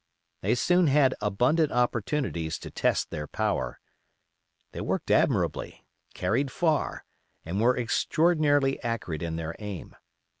[0.41, 3.79] They soon had abundant opportunities to test their power.
[4.71, 5.85] They worked admirably,
[6.15, 7.05] carried far,
[7.45, 9.95] and were extraordinarily accurate in their aim.